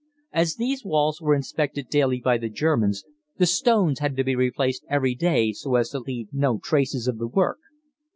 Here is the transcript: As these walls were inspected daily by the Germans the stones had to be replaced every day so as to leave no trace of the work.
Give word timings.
As 0.33 0.55
these 0.55 0.83
walls 0.83 1.21
were 1.21 1.35
inspected 1.35 1.87
daily 1.87 2.19
by 2.19 2.39
the 2.39 2.49
Germans 2.49 3.03
the 3.37 3.45
stones 3.45 3.99
had 3.99 4.15
to 4.17 4.23
be 4.23 4.35
replaced 4.35 4.83
every 4.89 5.13
day 5.13 5.51
so 5.53 5.75
as 5.75 5.91
to 5.91 5.99
leave 5.99 6.29
no 6.33 6.57
trace 6.57 7.05
of 7.07 7.19
the 7.19 7.27
work. 7.27 7.59